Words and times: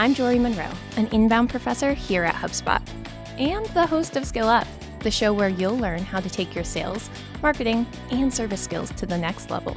I'm 0.00 0.14
Jorie 0.14 0.40
Munroe, 0.40 0.72
an 0.96 1.08
inbound 1.08 1.50
professor 1.50 1.92
here 1.92 2.24
at 2.24 2.34
HubSpot, 2.34 2.80
and 3.38 3.66
the 3.66 3.86
host 3.86 4.16
of 4.16 4.24
Skill 4.24 4.48
Up, 4.48 4.66
the 5.00 5.10
show 5.10 5.30
where 5.30 5.50
you'll 5.50 5.76
learn 5.76 5.98
how 5.98 6.20
to 6.20 6.30
take 6.30 6.54
your 6.54 6.64
sales, 6.64 7.10
marketing, 7.42 7.86
and 8.10 8.32
service 8.32 8.62
skills 8.62 8.90
to 8.92 9.04
the 9.04 9.18
next 9.18 9.50
level. 9.50 9.76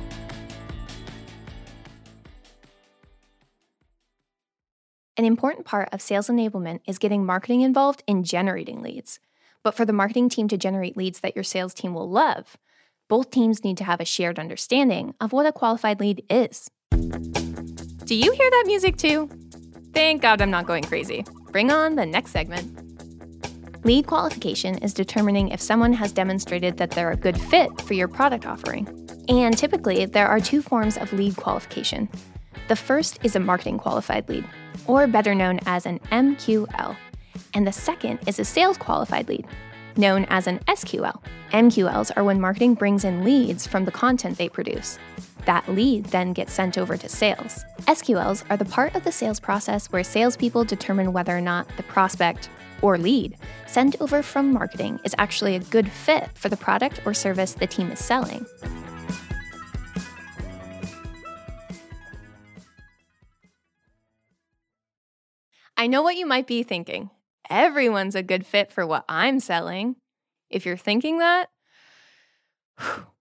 An 5.17 5.25
important 5.25 5.65
part 5.65 5.89
of 5.91 6.01
sales 6.01 6.29
enablement 6.29 6.79
is 6.87 6.99
getting 6.99 7.25
marketing 7.25 7.59
involved 7.59 8.01
in 8.07 8.23
generating 8.23 8.81
leads. 8.81 9.19
But 9.61 9.75
for 9.75 9.83
the 9.83 9.91
marketing 9.91 10.29
team 10.29 10.47
to 10.47 10.57
generate 10.57 10.95
leads 10.95 11.19
that 11.19 11.35
your 11.35 11.43
sales 11.43 11.73
team 11.73 11.93
will 11.93 12.09
love, 12.09 12.55
both 13.09 13.29
teams 13.29 13.65
need 13.65 13.75
to 13.75 13.83
have 13.83 13.99
a 13.99 14.05
shared 14.05 14.39
understanding 14.39 15.15
of 15.19 15.33
what 15.33 15.47
a 15.47 15.51
qualified 15.51 15.99
lead 15.99 16.23
is. 16.29 16.71
Do 16.91 18.15
you 18.15 18.31
hear 18.31 18.49
that 18.49 18.63
music 18.67 18.95
too? 18.95 19.29
Thank 19.93 20.23
God 20.23 20.41
I'm 20.41 20.49
not 20.49 20.65
going 20.65 20.83
crazy. 20.83 21.23
Bring 21.51 21.71
on 21.71 21.95
the 21.95 22.05
next 22.05 22.31
segment. 22.31 22.79
Lead 23.85 24.07
qualification 24.07 24.77
is 24.79 24.93
determining 24.93 25.49
if 25.49 25.61
someone 25.61 25.93
has 25.93 26.11
demonstrated 26.11 26.77
that 26.77 26.89
they're 26.91 27.11
a 27.11 27.15
good 27.15 27.39
fit 27.39 27.81
for 27.81 27.93
your 27.93 28.07
product 28.07 28.47
offering. 28.47 28.87
And 29.29 29.55
typically, 29.55 30.05
there 30.05 30.27
are 30.27 30.39
two 30.39 30.63
forms 30.63 30.97
of 30.97 31.13
lead 31.13 31.35
qualification. 31.35 32.09
The 32.69 32.75
first 32.75 33.19
is 33.23 33.35
a 33.35 33.39
marketing 33.39 33.77
qualified 33.77 34.27
lead, 34.29 34.45
or 34.87 35.05
better 35.05 35.35
known 35.35 35.59
as 35.67 35.85
an 35.85 35.99
MQL. 36.11 36.95
And 37.53 37.67
the 37.67 37.71
second 37.71 38.19
is 38.25 38.39
a 38.39 38.45
sales 38.45 38.77
qualified 38.77 39.27
lead, 39.27 39.45
known 39.95 40.25
as 40.29 40.47
an 40.47 40.59
SQL. 40.67 41.21
MQLs 41.51 42.11
are 42.15 42.23
when 42.23 42.41
marketing 42.41 42.73
brings 42.73 43.03
in 43.03 43.23
leads 43.23 43.67
from 43.67 43.85
the 43.85 43.91
content 43.91 44.37
they 44.37 44.49
produce. 44.49 44.97
That 45.45 45.67
lead 45.67 46.05
then 46.05 46.33
gets 46.33 46.53
sent 46.53 46.77
over 46.77 46.95
to 46.97 47.09
sales. 47.09 47.65
SQLs 47.81 48.43
are 48.49 48.57
the 48.57 48.65
part 48.65 48.95
of 48.95 49.03
the 49.03 49.11
sales 49.11 49.39
process 49.39 49.91
where 49.91 50.03
salespeople 50.03 50.63
determine 50.63 51.13
whether 51.13 51.35
or 51.35 51.41
not 51.41 51.67
the 51.75 51.83
prospect 51.83 52.49
or 52.81 52.97
lead 52.97 53.37
sent 53.65 53.95
over 54.01 54.21
from 54.21 54.51
marketing 54.51 54.99
is 55.03 55.15
actually 55.17 55.55
a 55.55 55.59
good 55.59 55.91
fit 55.91 56.29
for 56.35 56.49
the 56.49 56.57
product 56.57 57.01
or 57.05 57.13
service 57.13 57.53
the 57.53 57.67
team 57.67 57.91
is 57.91 57.99
selling. 57.99 58.45
I 65.75 65.87
know 65.87 66.01
what 66.01 66.15
you 66.15 66.25
might 66.25 66.47
be 66.47 66.63
thinking. 66.63 67.09
Everyone's 67.49 68.15
a 68.15 68.23
good 68.23 68.45
fit 68.45 68.71
for 68.71 68.85
what 68.87 69.03
I'm 69.09 69.39
selling. 69.39 69.97
If 70.49 70.65
you're 70.65 70.77
thinking 70.77 71.17
that, 71.17 71.49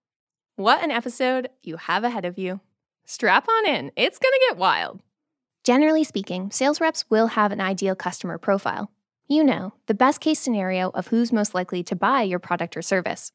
what 0.62 0.82
an 0.82 0.92
episode 0.92 1.48
you 1.62 1.76
have 1.76 2.04
ahead 2.04 2.24
of 2.24 2.38
you. 2.38 2.60
Strap 3.04 3.48
on 3.48 3.66
in, 3.66 3.90
it's 3.96 4.18
going 4.18 4.32
to 4.32 4.46
get 4.48 4.56
wild. 4.56 5.00
Generally 5.64 6.04
speaking, 6.04 6.52
sales 6.52 6.80
reps 6.80 7.04
will 7.10 7.28
have 7.28 7.50
an 7.50 7.60
ideal 7.60 7.96
customer 7.96 8.38
profile. 8.38 8.90
You 9.28 9.42
know, 9.42 9.74
the 9.86 9.94
best 9.94 10.20
case 10.20 10.38
scenario 10.38 10.90
of 10.90 11.08
who's 11.08 11.32
most 11.32 11.52
likely 11.52 11.82
to 11.82 11.96
buy 11.96 12.22
your 12.22 12.38
product 12.38 12.76
or 12.76 12.82
service. 12.82 13.32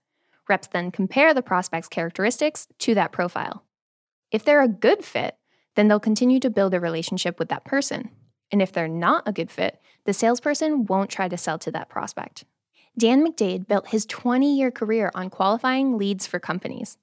Reps 0.47 0.67
then 0.67 0.89
compare 0.89 1.33
the 1.33 1.41
prospect's 1.41 1.89
characteristics 1.89 2.67
to 2.79 2.95
that 2.95 3.11
profile. 3.11 3.63
If 4.31 4.45
they're 4.45 4.63
a 4.63 4.69
good 4.69 5.03
fit, 5.03 5.35
then 5.75 5.89
they'll 5.89 5.99
continue 5.99 6.39
to 6.39 6.49
build 6.49 6.73
a 6.73 6.79
relationship 6.79 7.39
with 7.39 7.49
that 7.49 7.65
person. 7.65 8.09
And 8.51 8.61
if 8.61 8.71
they're 8.71 8.87
not 8.87 9.23
a 9.25 9.33
good 9.33 9.51
fit, 9.51 9.81
the 10.05 10.13
salesperson 10.13 10.85
won't 10.85 11.09
try 11.09 11.27
to 11.27 11.37
sell 11.37 11.59
to 11.59 11.71
that 11.71 11.89
prospect. 11.89 12.45
Dan 12.97 13.25
McDade 13.25 13.67
built 13.67 13.89
his 13.89 14.05
20 14.05 14.57
year 14.57 14.71
career 14.71 15.11
on 15.13 15.29
qualifying 15.29 15.97
leads 15.97 16.25
for 16.25 16.39
companies. 16.39 16.97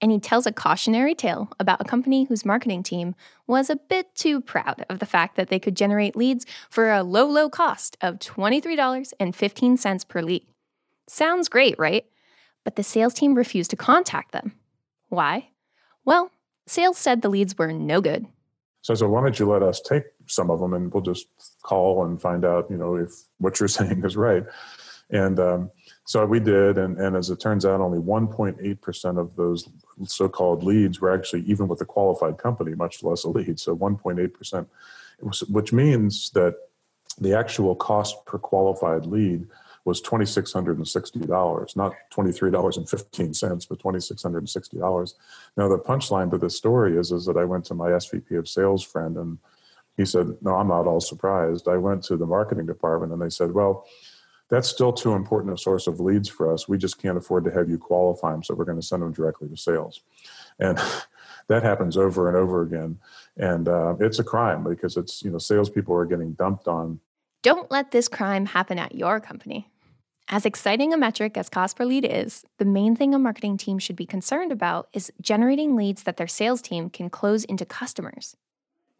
And 0.00 0.12
he 0.12 0.20
tells 0.20 0.46
a 0.46 0.52
cautionary 0.52 1.14
tale 1.14 1.50
about 1.58 1.80
a 1.80 1.84
company 1.84 2.24
whose 2.24 2.44
marketing 2.44 2.82
team 2.82 3.14
was 3.46 3.68
a 3.68 3.76
bit 3.76 4.14
too 4.14 4.40
proud 4.40 4.86
of 4.88 5.00
the 5.00 5.06
fact 5.06 5.36
that 5.36 5.48
they 5.48 5.58
could 5.58 5.76
generate 5.76 6.14
leads 6.14 6.46
for 6.70 6.92
a 6.92 7.02
low, 7.02 7.26
low 7.26 7.50
cost 7.50 7.96
of 8.00 8.18
$23.15 8.18 10.08
per 10.08 10.22
lead. 10.22 10.46
Sounds 11.08 11.48
great, 11.48 11.76
right? 11.78 12.04
But 12.64 12.76
the 12.76 12.84
sales 12.84 13.14
team 13.14 13.34
refused 13.34 13.70
to 13.70 13.76
contact 13.76 14.32
them. 14.32 14.52
Why? 15.08 15.48
Well, 16.04 16.30
sales 16.66 16.98
said 16.98 17.22
the 17.22 17.28
leads 17.28 17.58
were 17.58 17.72
no 17.72 18.00
good. 18.00 18.26
So 18.82 19.08
why 19.08 19.22
don't 19.22 19.38
you 19.38 19.50
let 19.50 19.62
us 19.62 19.80
take 19.80 20.04
some 20.26 20.50
of 20.50 20.60
them 20.60 20.72
and 20.72 20.92
we'll 20.92 21.02
just 21.02 21.26
call 21.62 22.04
and 22.04 22.20
find 22.20 22.44
out, 22.44 22.70
you 22.70 22.76
know, 22.76 22.94
if 22.96 23.10
what 23.38 23.58
you're 23.58 23.68
saying 23.80 24.04
is 24.04 24.16
right. 24.16 24.44
And 25.10 25.40
um, 25.40 25.70
so 26.08 26.24
we 26.24 26.40
did, 26.40 26.78
and, 26.78 26.96
and 26.96 27.14
as 27.14 27.28
it 27.28 27.38
turns 27.38 27.66
out, 27.66 27.82
only 27.82 27.98
1.8% 27.98 29.20
of 29.20 29.36
those 29.36 29.68
so-called 30.06 30.64
leads 30.64 31.02
were 31.02 31.12
actually 31.12 31.42
even 31.42 31.68
with 31.68 31.82
a 31.82 31.84
qualified 31.84 32.38
company, 32.38 32.74
much 32.74 33.02
less 33.02 33.24
a 33.24 33.28
lead. 33.28 33.60
So 33.60 33.76
1.8%, 33.76 34.66
which 35.50 35.72
means 35.74 36.30
that 36.30 36.54
the 37.20 37.36
actual 37.36 37.74
cost 37.74 38.24
per 38.24 38.38
qualified 38.38 39.04
lead 39.04 39.48
was 39.84 40.00
$2,660, 40.00 41.76
not 41.76 41.92
$23.15, 42.10 43.68
but 43.68 43.78
$2,660. 43.78 45.14
Now, 45.58 45.68
the 45.68 45.78
punchline 45.78 46.30
to 46.30 46.38
this 46.38 46.56
story 46.56 46.96
is, 46.96 47.12
is 47.12 47.26
that 47.26 47.36
I 47.36 47.44
went 47.44 47.66
to 47.66 47.74
my 47.74 47.90
SVP 47.90 48.38
of 48.38 48.48
sales 48.48 48.82
friend 48.82 49.18
and 49.18 49.36
he 49.98 50.06
said, 50.06 50.38
No, 50.40 50.54
I'm 50.54 50.68
not 50.68 50.86
all 50.86 51.02
surprised. 51.02 51.68
I 51.68 51.76
went 51.76 52.02
to 52.04 52.16
the 52.16 52.24
marketing 52.24 52.64
department 52.64 53.12
and 53.12 53.20
they 53.20 53.28
said, 53.28 53.52
Well, 53.52 53.84
that's 54.48 54.68
still 54.68 54.92
too 54.92 55.12
important 55.12 55.52
a 55.52 55.58
source 55.58 55.86
of 55.86 56.00
leads 56.00 56.28
for 56.28 56.52
us. 56.52 56.68
We 56.68 56.78
just 56.78 57.00
can't 57.00 57.18
afford 57.18 57.44
to 57.44 57.50
have 57.50 57.68
you 57.68 57.78
qualify 57.78 58.32
them, 58.32 58.42
so 58.42 58.54
we're 58.54 58.64
going 58.64 58.80
to 58.80 58.86
send 58.86 59.02
them 59.02 59.12
directly 59.12 59.48
to 59.48 59.56
sales. 59.56 60.00
And 60.58 60.78
that 61.48 61.62
happens 61.62 61.96
over 61.96 62.28
and 62.28 62.36
over 62.36 62.62
again. 62.62 62.98
And 63.36 63.68
uh, 63.68 63.96
it's 64.00 64.18
a 64.18 64.24
crime 64.24 64.64
because 64.64 64.96
it's, 64.96 65.22
you 65.22 65.30
know, 65.30 65.38
salespeople 65.38 65.94
are 65.94 66.06
getting 66.06 66.32
dumped 66.32 66.66
on. 66.66 67.00
Don't 67.42 67.70
let 67.70 67.90
this 67.90 68.08
crime 68.08 68.46
happen 68.46 68.78
at 68.78 68.94
your 68.94 69.20
company. 69.20 69.68
As 70.30 70.44
exciting 70.44 70.92
a 70.92 70.98
metric 70.98 71.38
as 71.38 71.48
cost 71.48 71.76
per 71.76 71.86
lead 71.86 72.04
is, 72.04 72.44
the 72.58 72.66
main 72.66 72.94
thing 72.94 73.14
a 73.14 73.18
marketing 73.18 73.56
team 73.56 73.78
should 73.78 73.96
be 73.96 74.04
concerned 74.04 74.52
about 74.52 74.88
is 74.92 75.12
generating 75.22 75.74
leads 75.74 76.02
that 76.02 76.18
their 76.18 76.26
sales 76.26 76.60
team 76.60 76.90
can 76.90 77.08
close 77.08 77.44
into 77.44 77.64
customers. 77.64 78.36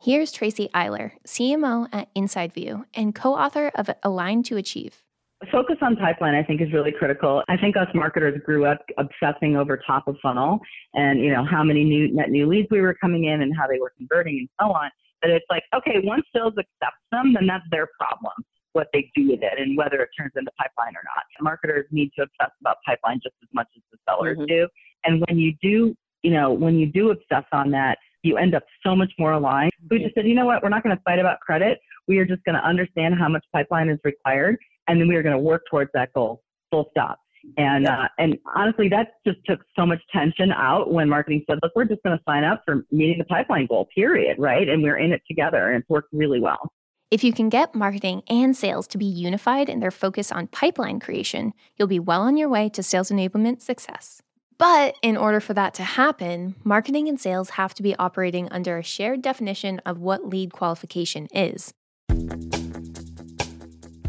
Here's 0.01 0.33
Tracy 0.33 0.71
Eiler, 0.75 1.13
CMO 1.27 1.89
at 1.93 2.15
InsideView 2.15 2.85
and 2.95 3.15
co 3.15 3.35
author 3.35 3.71
of 3.75 3.91
Align 4.03 4.43
to 4.45 4.57
Achieve. 4.57 5.03
Focus 5.51 5.77
on 5.83 5.97
pipeline, 5.97 6.35
I 6.35 6.43
think, 6.43 6.61
is 6.61 6.73
really 6.73 6.93
critical. 6.93 7.43
I 7.49 7.57
think 7.57 7.77
us 7.77 7.87
marketers 7.95 8.41
grew 8.45 8.67
up 8.67 8.85
obsessing 8.99 9.57
over 9.57 9.81
top 9.87 10.09
of 10.09 10.17
funnel 10.23 10.59
and 10.95 11.21
you 11.21 11.31
know 11.31 11.45
how 11.45 11.63
many 11.63 11.85
new 11.85 12.13
net 12.15 12.31
new 12.31 12.47
leads 12.47 12.69
we 12.71 12.81
were 12.81 12.95
coming 12.95 13.25
in 13.25 13.43
and 13.43 13.55
how 13.57 13.67
they 13.67 13.79
were 13.79 13.93
converting 13.97 14.39
and 14.39 14.49
so 14.61 14.73
on. 14.73 14.91
But 15.21 15.31
it's 15.31 15.47
like, 15.51 15.65
okay, 15.75 16.01
once 16.05 16.25
sales 16.35 16.55
accepts 16.59 17.03
them, 17.11 17.35
then 17.35 17.47
that's 17.47 17.65
their 17.71 17.89
problem 17.99 18.33
what 18.73 18.89
they 18.93 19.11
do 19.15 19.29
with 19.29 19.41
it 19.43 19.59
and 19.59 19.77
whether 19.77 20.01
it 20.03 20.11
turns 20.17 20.33
into 20.37 20.51
pipeline 20.59 20.95
or 20.95 21.03
not. 21.05 21.25
Marketers 21.41 21.87
need 21.91 22.11
to 22.17 22.23
obsess 22.23 22.55
about 22.61 22.77
pipeline 22.87 23.19
just 23.23 23.35
as 23.43 23.49
much 23.53 23.67
as 23.77 23.83
the 23.91 23.99
sellers 24.09 24.39
mm-hmm. 24.39 24.47
do. 24.47 24.69
And 25.05 25.25
when 25.27 25.39
you 25.39 25.55
do, 25.61 25.97
you 26.23 26.31
know, 26.31 26.53
when 26.53 26.79
you 26.79 26.87
do 26.87 27.11
obsess 27.11 27.45
on 27.53 27.71
that, 27.73 27.99
you 28.23 28.37
end 28.37 28.55
up 28.55 28.65
so 28.85 28.95
much 28.95 29.13
more 29.19 29.33
aligned. 29.33 29.73
We 29.91 29.99
just 30.01 30.15
said, 30.15 30.27
you 30.27 30.35
know 30.35 30.45
what, 30.45 30.63
we're 30.63 30.69
not 30.69 30.83
going 30.83 30.97
to 30.97 31.03
fight 31.03 31.19
about 31.19 31.41
credit. 31.41 31.79
We 32.07 32.19
are 32.19 32.25
just 32.25 32.45
going 32.45 32.57
to 32.57 32.65
understand 32.65 33.15
how 33.19 33.29
much 33.29 33.45
pipeline 33.53 33.89
is 33.89 33.99
required, 34.05 34.57
and 34.89 35.01
then 35.01 35.09
we 35.09 35.17
are 35.17 35.23
going 35.23 35.37
to 35.37 35.43
work 35.43 35.63
towards 35.71 35.91
that 35.95 36.13
goal. 36.13 36.43
Full 36.71 36.89
stop. 36.91 37.21
And 37.57 37.87
uh, 37.87 38.09
and 38.19 38.37
honestly, 38.55 38.89
that 38.89 39.13
just 39.27 39.39
took 39.47 39.61
so 39.77 39.87
much 39.87 40.01
tension 40.13 40.51
out 40.53 40.93
when 40.93 41.09
marketing 41.09 41.45
said, 41.49 41.59
look, 41.63 41.73
we're 41.75 41.85
just 41.85 42.03
going 42.03 42.19
to 42.19 42.23
sign 42.29 42.45
up 42.45 42.63
for 42.65 42.85
meeting 42.91 43.19
the 43.19 43.25
pipeline 43.25 43.67
goal, 43.67 43.89
period, 43.95 44.37
right? 44.39 44.69
And 44.69 44.83
we're 44.83 44.99
in 44.99 45.13
it 45.13 45.23
together, 45.29 45.71
and 45.71 45.81
it's 45.81 45.89
worked 45.89 46.13
really 46.13 46.41
well. 46.41 46.73
If 47.11 47.25
you 47.25 47.33
can 47.33 47.49
get 47.49 47.75
marketing 47.75 48.23
and 48.29 48.55
sales 48.55 48.87
to 48.89 48.99
be 48.99 49.07
unified 49.07 49.71
in 49.71 49.81
their 49.81 49.91
focus 49.91 50.31
on 50.31 50.49
pipeline 50.49 51.01
creation, 51.01 51.55
you'll 51.77 51.89
be 51.89 52.01
well 52.01 52.21
on 52.23 52.37
your 52.37 52.51
way 52.51 52.69
to 52.71 52.83
sales 52.83 53.11
enablement 53.11 53.63
success. 53.63 54.21
But 54.59 54.97
in 55.01 55.17
order 55.17 55.41
for 55.41 55.55
that 55.55 55.73
to 55.75 55.85
happen, 55.85 56.57
marketing 56.65 57.09
and 57.09 57.19
sales 57.19 57.51
have 57.51 57.73
to 57.75 57.83
be 57.83 57.97
operating 57.97 58.49
under 58.51 58.77
a 58.77 58.83
shared 58.83 59.23
definition 59.23 59.81
of 59.87 60.01
what 60.01 60.29
lead 60.29 60.53
qualification 60.53 61.29
is. 61.33 61.73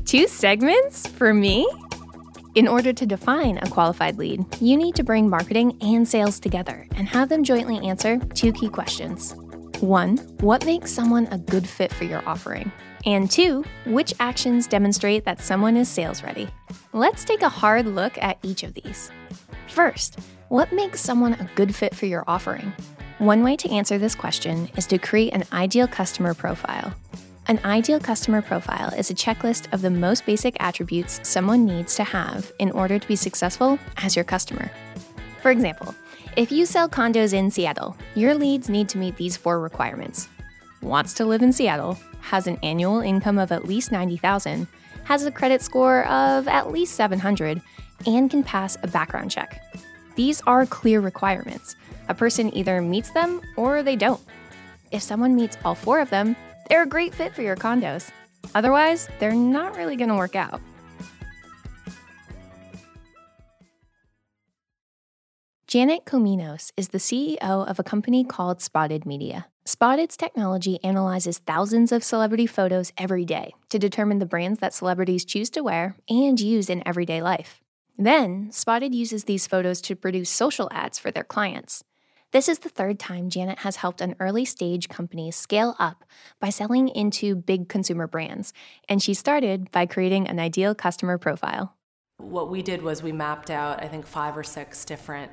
Two 0.09 0.27
segments 0.27 1.05
for 1.05 1.35
me? 1.35 1.69
In 2.55 2.67
order 2.67 2.91
to 2.91 3.05
define 3.05 3.59
a 3.59 3.69
qualified 3.69 4.17
lead, 4.17 4.43
you 4.59 4.75
need 4.75 4.95
to 4.95 5.03
bring 5.03 5.29
marketing 5.29 5.77
and 5.81 6.07
sales 6.07 6.39
together 6.39 6.87
and 6.95 7.07
have 7.07 7.29
them 7.29 7.43
jointly 7.43 7.87
answer 7.87 8.17
two 8.33 8.51
key 8.51 8.69
questions. 8.69 9.35
One, 9.81 10.17
what 10.39 10.65
makes 10.65 10.91
someone 10.91 11.27
a 11.27 11.37
good 11.37 11.69
fit 11.69 11.93
for 11.93 12.05
your 12.05 12.27
offering? 12.27 12.71
And 13.05 13.29
two, 13.29 13.63
which 13.85 14.15
actions 14.19 14.65
demonstrate 14.65 15.25
that 15.25 15.41
someone 15.41 15.77
is 15.77 15.87
sales 15.87 16.23
ready? 16.23 16.49
Let's 16.91 17.23
take 17.23 17.43
a 17.43 17.47
hard 17.47 17.85
look 17.85 18.17
at 18.17 18.39
each 18.41 18.63
of 18.63 18.73
these. 18.73 19.11
First, 19.67 20.21
what 20.47 20.73
makes 20.73 21.01
someone 21.01 21.33
a 21.33 21.47
good 21.53 21.75
fit 21.75 21.93
for 21.93 22.07
your 22.07 22.23
offering? 22.25 22.73
One 23.19 23.43
way 23.43 23.55
to 23.57 23.69
answer 23.69 23.99
this 23.99 24.15
question 24.15 24.71
is 24.75 24.87
to 24.87 24.97
create 24.97 25.33
an 25.33 25.43
ideal 25.53 25.87
customer 25.87 26.33
profile. 26.33 26.95
An 27.49 27.59
ideal 27.65 27.99
customer 27.99 28.43
profile 28.43 28.93
is 28.93 29.09
a 29.09 29.15
checklist 29.15 29.73
of 29.73 29.81
the 29.81 29.89
most 29.89 30.23
basic 30.23 30.55
attributes 30.59 31.19
someone 31.23 31.65
needs 31.65 31.95
to 31.95 32.03
have 32.03 32.51
in 32.59 32.69
order 32.69 32.99
to 32.99 33.07
be 33.07 33.15
successful 33.15 33.79
as 33.97 34.15
your 34.15 34.23
customer. 34.23 34.69
For 35.41 35.49
example, 35.49 35.95
if 36.37 36.51
you 36.51 36.67
sell 36.67 36.87
condos 36.87 37.33
in 37.33 37.49
Seattle, 37.49 37.97
your 38.13 38.35
leads 38.35 38.69
need 38.69 38.87
to 38.89 38.99
meet 38.99 39.17
these 39.17 39.35
four 39.35 39.59
requirements 39.59 40.29
wants 40.81 41.13
to 41.15 41.25
live 41.25 41.41
in 41.41 41.51
Seattle, 41.51 41.97
has 42.21 42.45
an 42.45 42.59
annual 42.61 43.01
income 43.01 43.39
of 43.39 43.51
at 43.51 43.65
least 43.65 43.91
90,000, 43.91 44.67
has 45.05 45.25
a 45.25 45.31
credit 45.31 45.63
score 45.63 46.05
of 46.05 46.47
at 46.47 46.71
least 46.71 46.95
700, 46.95 47.61
and 48.05 48.29
can 48.29 48.43
pass 48.43 48.77
a 48.83 48.87
background 48.87 49.31
check. 49.31 49.61
These 50.15 50.39
are 50.47 50.67
clear 50.67 51.01
requirements. 51.01 51.75
A 52.09 52.13
person 52.13 52.55
either 52.55 52.79
meets 52.79 53.09
them 53.11 53.41
or 53.57 53.83
they 53.83 53.95
don't. 53.95 54.21
If 54.91 55.01
someone 55.01 55.35
meets 55.35 55.57
all 55.65 55.75
four 55.75 55.99
of 55.99 56.09
them, 56.11 56.35
they're 56.69 56.83
a 56.83 56.87
great 56.87 57.13
fit 57.13 57.35
for 57.35 57.41
your 57.41 57.55
condos. 57.55 58.09
Otherwise, 58.55 59.09
they're 59.19 59.33
not 59.33 59.75
really 59.75 59.95
going 59.95 60.09
to 60.09 60.15
work 60.15 60.35
out. 60.35 60.61
Janet 65.67 66.03
Comenos 66.03 66.71
is 66.77 66.87
the 66.87 66.97
CEO 66.97 67.39
of 67.39 67.77
a 67.77 67.83
company 67.83 68.23
called 68.23 68.59
Spotted 68.59 69.05
Media. 69.05 69.45
Spotted's 69.65 70.17
technology 70.17 70.83
analyzes 70.83 71.37
thousands 71.37 71.91
of 71.91 72.03
celebrity 72.03 72.47
photos 72.47 72.91
every 72.97 73.23
day 73.23 73.53
to 73.69 73.77
determine 73.77 74.17
the 74.17 74.25
brands 74.25 74.61
that 74.61 74.73
celebrities 74.73 75.23
choose 75.23 75.51
to 75.51 75.61
wear 75.61 75.95
and 76.09 76.39
use 76.39 76.71
in 76.71 76.81
everyday 76.87 77.21
life. 77.21 77.61
Then, 77.99 78.51
Spotted 78.51 78.95
uses 78.95 79.25
these 79.25 79.45
photos 79.45 79.79
to 79.81 79.95
produce 79.95 80.31
social 80.31 80.69
ads 80.71 80.97
for 80.97 81.11
their 81.11 81.23
clients. 81.23 81.83
This 82.31 82.47
is 82.47 82.59
the 82.59 82.69
third 82.69 82.99
time 82.99 83.31
Janet 83.31 83.59
has 83.59 83.77
helped 83.77 84.01
an 84.01 84.15
early 84.19 84.45
stage 84.45 84.87
company 84.87 85.31
scale 85.31 85.75
up 85.79 86.05
by 86.39 86.49
selling 86.49 86.87
into 86.89 87.35
big 87.35 87.67
consumer 87.69 88.05
brands, 88.05 88.53
and 88.87 89.01
she 89.01 89.15
started 89.15 89.71
by 89.71 89.87
creating 89.87 90.27
an 90.27 90.39
ideal 90.39 90.75
customer 90.75 91.17
profile. 91.17 91.75
What 92.17 92.51
we 92.51 92.61
did 92.61 92.83
was 92.83 93.01
we 93.01 93.11
mapped 93.11 93.49
out, 93.49 93.83
I 93.83 93.87
think, 93.87 94.05
five 94.05 94.37
or 94.37 94.43
six 94.43 94.85
different 94.85 95.31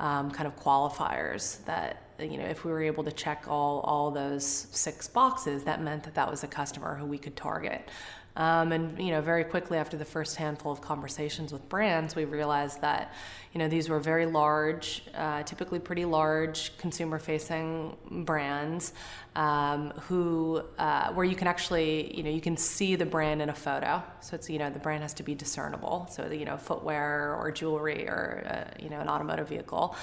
um, 0.00 0.30
kind 0.30 0.46
of 0.46 0.56
qualifiers 0.56 1.62
that 1.66 2.04
you 2.18 2.38
know 2.38 2.46
if 2.46 2.64
we 2.64 2.70
were 2.70 2.82
able 2.82 3.04
to 3.04 3.12
check 3.12 3.44
all 3.46 3.80
all 3.80 4.10
those 4.10 4.44
six 4.44 5.06
boxes 5.06 5.64
that 5.64 5.82
meant 5.82 6.04
that 6.04 6.14
that 6.14 6.30
was 6.30 6.44
a 6.44 6.46
customer 6.46 6.94
who 6.94 7.04
we 7.04 7.18
could 7.18 7.36
target 7.36 7.88
um, 8.38 8.72
and 8.72 8.98
you 8.98 9.10
know 9.10 9.20
very 9.20 9.44
quickly 9.44 9.76
after 9.76 9.98
the 9.98 10.04
first 10.04 10.36
handful 10.36 10.72
of 10.72 10.80
conversations 10.80 11.52
with 11.52 11.68
brands 11.68 12.16
we 12.16 12.24
realized 12.24 12.80
that 12.80 13.12
you 13.52 13.58
know 13.58 13.68
these 13.68 13.90
were 13.90 14.00
very 14.00 14.24
large 14.24 15.02
uh, 15.14 15.42
typically 15.42 15.78
pretty 15.78 16.06
large 16.06 16.76
consumer 16.78 17.18
facing 17.18 17.94
brands 18.24 18.94
um, 19.38 19.90
who 20.08 20.60
uh, 20.78 21.12
where 21.12 21.24
you 21.24 21.36
can 21.36 21.46
actually 21.46 22.16
you 22.16 22.24
know 22.24 22.30
you 22.30 22.40
can 22.40 22.56
see 22.56 22.96
the 22.96 23.06
brand 23.06 23.40
in 23.40 23.48
a 23.48 23.54
photo. 23.54 24.02
So 24.20 24.34
it's 24.34 24.50
you 24.50 24.58
know 24.58 24.68
the 24.68 24.80
brand 24.80 25.02
has 25.02 25.14
to 25.14 25.22
be 25.22 25.34
discernible. 25.34 26.08
So 26.10 26.26
you 26.30 26.44
know 26.44 26.56
footwear 26.56 27.36
or 27.36 27.52
jewelry 27.52 28.08
or 28.08 28.44
uh, 28.46 28.82
you 28.82 28.90
know 28.90 28.98
an 28.98 29.08
automotive 29.08 29.48
vehicle. 29.48 29.94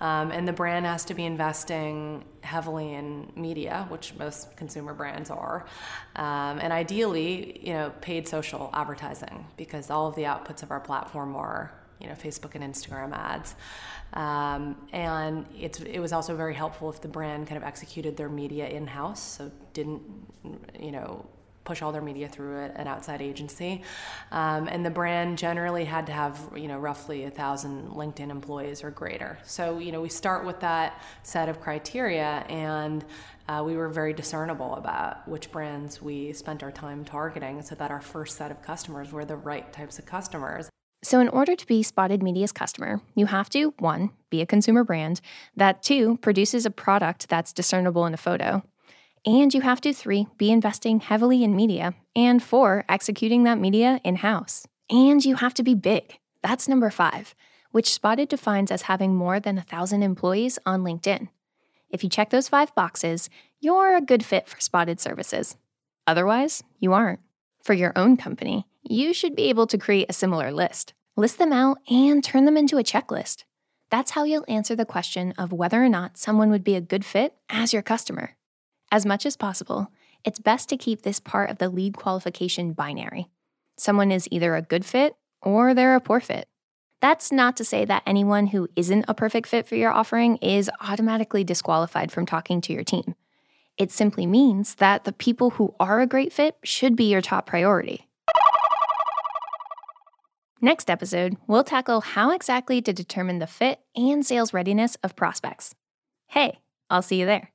Um, 0.00 0.30
and 0.30 0.48
the 0.48 0.54
brand 0.54 0.86
has 0.86 1.04
to 1.06 1.14
be 1.14 1.24
investing 1.24 2.24
heavily 2.42 2.94
in 2.94 3.30
media 3.36 3.86
which 3.88 4.14
most 4.14 4.56
consumer 4.56 4.94
brands 4.94 5.30
are 5.30 5.66
um, 6.16 6.58
and 6.60 6.72
ideally 6.72 7.60
you 7.66 7.72
know 7.72 7.92
paid 8.00 8.26
social 8.28 8.70
advertising 8.72 9.46
because 9.56 9.90
all 9.90 10.06
of 10.06 10.14
the 10.14 10.22
outputs 10.22 10.62
of 10.62 10.70
our 10.70 10.80
platform 10.80 11.34
are 11.36 11.72
you 12.00 12.06
know 12.06 12.14
Facebook 12.14 12.54
and 12.54 12.64
Instagram 12.64 13.12
ads. 13.12 13.54
Um, 14.14 14.76
and 14.92 15.46
it's 15.58 15.80
it 15.80 15.98
was 15.98 16.12
also 16.12 16.36
very 16.36 16.54
helpful 16.54 16.90
if 16.90 17.00
the 17.00 17.08
brand 17.08 17.46
kind 17.46 17.56
of 17.56 17.64
executed 17.64 18.16
their 18.16 18.28
media 18.28 18.68
in 18.68 18.86
house, 18.86 19.20
so 19.20 19.50
didn't 19.72 20.02
you 20.78 20.92
know 20.92 21.26
push 21.68 21.82
all 21.82 21.92
their 21.92 22.00
media 22.00 22.26
through 22.26 22.58
an 22.58 22.88
outside 22.88 23.20
agency. 23.20 23.82
Um, 24.32 24.68
and 24.68 24.84
the 24.84 24.90
brand 24.90 25.36
generally 25.36 25.84
had 25.84 26.06
to 26.06 26.12
have, 26.12 26.40
you 26.56 26.66
know, 26.66 26.78
roughly 26.78 27.24
a 27.24 27.30
thousand 27.30 27.90
LinkedIn 27.90 28.30
employees 28.30 28.82
or 28.82 28.90
greater. 28.90 29.38
So, 29.44 29.78
you 29.78 29.92
know, 29.92 30.00
we 30.00 30.08
start 30.08 30.46
with 30.46 30.58
that 30.60 31.02
set 31.22 31.50
of 31.50 31.60
criteria 31.60 32.46
and 32.48 33.04
uh, 33.48 33.62
we 33.64 33.76
were 33.76 33.90
very 33.90 34.14
discernible 34.14 34.76
about 34.76 35.28
which 35.28 35.52
brands 35.52 36.00
we 36.00 36.32
spent 36.32 36.62
our 36.62 36.72
time 36.72 37.04
targeting 37.04 37.60
so 37.60 37.74
that 37.74 37.90
our 37.90 38.00
first 38.00 38.38
set 38.38 38.50
of 38.50 38.62
customers 38.62 39.12
were 39.12 39.26
the 39.26 39.36
right 39.36 39.70
types 39.70 39.98
of 39.98 40.06
customers. 40.06 40.70
So, 41.02 41.20
in 41.20 41.28
order 41.28 41.54
to 41.54 41.66
be 41.66 41.82
Spotted 41.82 42.22
Media's 42.22 42.50
customer, 42.50 43.00
you 43.14 43.26
have 43.26 43.48
to 43.50 43.72
one, 43.78 44.10
be 44.30 44.40
a 44.42 44.46
consumer 44.46 44.82
brand, 44.84 45.20
that 45.54 45.82
two, 45.82 46.18
produces 46.22 46.66
a 46.66 46.72
product 46.72 47.28
that's 47.28 47.52
discernible 47.52 48.04
in 48.04 48.14
a 48.14 48.16
photo, 48.16 48.64
and 49.28 49.52
you 49.52 49.60
have 49.60 49.82
to 49.82 49.92
three, 49.92 50.26
be 50.38 50.50
investing 50.50 51.00
heavily 51.00 51.44
in 51.44 51.54
media, 51.54 51.92
and 52.16 52.42
four, 52.42 52.86
executing 52.88 53.44
that 53.44 53.58
media 53.58 54.00
in 54.02 54.16
house. 54.16 54.66
And 54.88 55.22
you 55.22 55.34
have 55.34 55.52
to 55.54 55.62
be 55.62 55.74
big. 55.74 56.18
That's 56.42 56.66
number 56.66 56.88
five, 56.88 57.34
which 57.70 57.92
Spotted 57.92 58.30
defines 58.30 58.70
as 58.70 58.82
having 58.82 59.14
more 59.14 59.38
than 59.38 59.58
a 59.58 59.62
thousand 59.62 60.02
employees 60.02 60.58
on 60.64 60.82
LinkedIn. 60.82 61.28
If 61.90 62.02
you 62.02 62.08
check 62.08 62.30
those 62.30 62.48
five 62.48 62.74
boxes, 62.74 63.28
you're 63.60 63.94
a 63.94 64.00
good 64.00 64.24
fit 64.24 64.48
for 64.48 64.58
Spotted 64.60 64.98
services. 64.98 65.58
Otherwise, 66.06 66.62
you 66.80 66.94
aren't. 66.94 67.20
For 67.62 67.74
your 67.74 67.92
own 67.96 68.16
company, 68.16 68.66
you 68.82 69.12
should 69.12 69.36
be 69.36 69.50
able 69.50 69.66
to 69.66 69.76
create 69.76 70.06
a 70.08 70.14
similar 70.14 70.50
list. 70.50 70.94
List 71.16 71.36
them 71.36 71.52
out 71.52 71.76
and 71.90 72.24
turn 72.24 72.46
them 72.46 72.56
into 72.56 72.78
a 72.78 72.82
checklist. 72.82 73.44
That's 73.90 74.12
how 74.12 74.24
you'll 74.24 74.46
answer 74.48 74.74
the 74.74 74.86
question 74.86 75.34
of 75.36 75.52
whether 75.52 75.84
or 75.84 75.90
not 75.90 76.16
someone 76.16 76.48
would 76.48 76.64
be 76.64 76.76
a 76.76 76.80
good 76.80 77.04
fit 77.04 77.34
as 77.50 77.74
your 77.74 77.82
customer. 77.82 78.37
As 78.90 79.04
much 79.04 79.26
as 79.26 79.36
possible, 79.36 79.92
it's 80.24 80.38
best 80.38 80.68
to 80.70 80.76
keep 80.76 81.02
this 81.02 81.20
part 81.20 81.50
of 81.50 81.58
the 81.58 81.68
lead 81.68 81.94
qualification 81.94 82.72
binary. 82.72 83.28
Someone 83.76 84.10
is 84.10 84.28
either 84.30 84.54
a 84.54 84.62
good 84.62 84.84
fit 84.84 85.16
or 85.42 85.74
they're 85.74 85.94
a 85.94 86.00
poor 86.00 86.20
fit. 86.20 86.48
That's 87.00 87.30
not 87.30 87.56
to 87.58 87.64
say 87.64 87.84
that 87.84 88.02
anyone 88.06 88.48
who 88.48 88.68
isn't 88.74 89.04
a 89.06 89.14
perfect 89.14 89.46
fit 89.46 89.68
for 89.68 89.76
your 89.76 89.92
offering 89.92 90.36
is 90.38 90.70
automatically 90.80 91.44
disqualified 91.44 92.10
from 92.10 92.26
talking 92.26 92.60
to 92.62 92.72
your 92.72 92.82
team. 92.82 93.14
It 93.76 93.92
simply 93.92 94.26
means 94.26 94.76
that 94.76 95.04
the 95.04 95.12
people 95.12 95.50
who 95.50 95.74
are 95.78 96.00
a 96.00 96.06
great 96.06 96.32
fit 96.32 96.56
should 96.64 96.96
be 96.96 97.04
your 97.04 97.20
top 97.20 97.46
priority. 97.46 98.08
Next 100.60 100.90
episode, 100.90 101.36
we'll 101.46 101.62
tackle 101.62 102.00
how 102.00 102.32
exactly 102.32 102.82
to 102.82 102.92
determine 102.92 103.38
the 103.38 103.46
fit 103.46 103.78
and 103.94 104.26
sales 104.26 104.52
readiness 104.52 104.96
of 105.04 105.14
prospects. 105.14 105.76
Hey, 106.26 106.58
I'll 106.90 107.02
see 107.02 107.20
you 107.20 107.26
there. 107.26 107.52